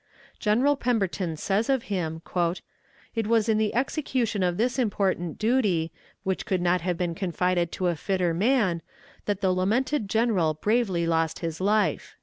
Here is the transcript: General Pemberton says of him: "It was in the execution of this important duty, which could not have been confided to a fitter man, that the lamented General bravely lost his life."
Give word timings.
General 0.39 0.75
Pemberton 0.75 1.37
says 1.37 1.69
of 1.69 1.83
him: 1.83 2.23
"It 3.13 3.27
was 3.27 3.47
in 3.47 3.59
the 3.59 3.75
execution 3.75 4.41
of 4.41 4.57
this 4.57 4.79
important 4.79 5.37
duty, 5.37 5.91
which 6.23 6.47
could 6.47 6.59
not 6.59 6.81
have 6.81 6.97
been 6.97 7.13
confided 7.13 7.71
to 7.73 7.85
a 7.85 7.95
fitter 7.95 8.33
man, 8.33 8.81
that 9.25 9.41
the 9.41 9.51
lamented 9.53 10.09
General 10.09 10.55
bravely 10.55 11.05
lost 11.05 11.37
his 11.37 11.61
life." 11.61 12.15